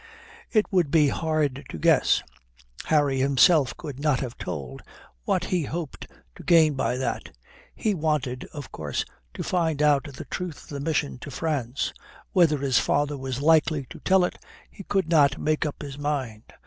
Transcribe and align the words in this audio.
It 0.51 0.65
would 0.73 0.89
be 0.89 1.09
hard 1.09 1.63
to 1.69 1.77
guess 1.77 2.23
Harry 2.85 3.19
himself 3.19 3.77
could 3.77 3.99
not 3.99 4.19
have 4.19 4.35
told 4.35 4.81
what 5.25 5.43
he 5.43 5.65
hoped 5.65 6.07
to 6.33 6.41
gain 6.41 6.73
by 6.73 6.97
that. 6.97 7.37
He 7.75 7.93
wanted, 7.93 8.45
of 8.45 8.71
course, 8.71 9.05
to 9.35 9.43
find 9.43 9.79
out 9.79 10.05
the 10.05 10.25
truth 10.25 10.63
of 10.63 10.69
the 10.69 10.79
mission 10.79 11.19
to 11.19 11.29
France. 11.29 11.93
Whether 12.31 12.57
his 12.57 12.79
father 12.79 13.15
was 13.15 13.41
likely 13.43 13.85
to 13.91 13.99
tell 13.99 14.23
it, 14.25 14.43
he 14.71 14.81
could 14.83 15.07
not 15.07 15.37
make 15.37 15.67
up 15.67 15.83
his 15.83 15.99
mind. 15.99 16.51